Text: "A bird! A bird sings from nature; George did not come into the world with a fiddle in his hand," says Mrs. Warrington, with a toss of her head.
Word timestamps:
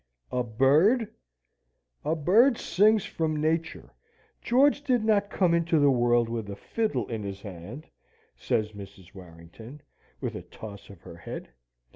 "A 0.31 0.43
bird! 0.43 1.13
A 2.03 2.15
bird 2.15 2.57
sings 2.57 3.05
from 3.05 3.39
nature; 3.39 3.93
George 4.41 4.81
did 4.83 5.05
not 5.05 5.29
come 5.29 5.53
into 5.53 5.77
the 5.77 5.91
world 5.91 6.27
with 6.27 6.49
a 6.49 6.55
fiddle 6.55 7.07
in 7.07 7.21
his 7.21 7.41
hand," 7.41 7.85
says 8.35 8.71
Mrs. 8.71 9.13
Warrington, 9.13 9.79
with 10.19 10.33
a 10.33 10.41
toss 10.41 10.89
of 10.89 11.01
her 11.01 11.17
head. 11.17 11.49